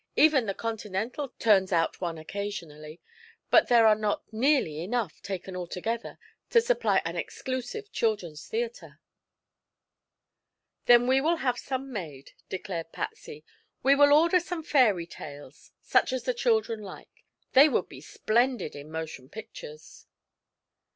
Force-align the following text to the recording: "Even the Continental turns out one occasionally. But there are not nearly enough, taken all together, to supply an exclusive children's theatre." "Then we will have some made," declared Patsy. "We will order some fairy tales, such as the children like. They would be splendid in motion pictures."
"Even 0.15 0.47
the 0.47 0.55
Continental 0.55 1.29
turns 1.37 1.71
out 1.71 2.01
one 2.01 2.17
occasionally. 2.17 2.99
But 3.51 3.67
there 3.67 3.85
are 3.85 3.93
not 3.93 4.23
nearly 4.33 4.81
enough, 4.83 5.21
taken 5.21 5.55
all 5.55 5.67
together, 5.67 6.17
to 6.49 6.59
supply 6.59 7.03
an 7.05 7.15
exclusive 7.15 7.91
children's 7.91 8.47
theatre." 8.47 8.99
"Then 10.87 11.05
we 11.05 11.21
will 11.21 11.35
have 11.35 11.59
some 11.59 11.93
made," 11.93 12.31
declared 12.49 12.91
Patsy. 12.91 13.45
"We 13.83 13.93
will 13.93 14.11
order 14.11 14.39
some 14.39 14.63
fairy 14.63 15.05
tales, 15.05 15.71
such 15.83 16.11
as 16.13 16.23
the 16.23 16.33
children 16.33 16.81
like. 16.81 17.23
They 17.53 17.69
would 17.69 17.87
be 17.87 18.01
splendid 18.01 18.75
in 18.75 18.91
motion 18.91 19.29
pictures." 19.29 20.07